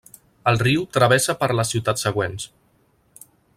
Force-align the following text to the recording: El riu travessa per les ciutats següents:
El 0.51 0.55
riu 0.67 0.85
travessa 0.97 1.35
per 1.43 1.51
les 1.59 1.73
ciutats 1.75 2.07
següents: 2.09 2.49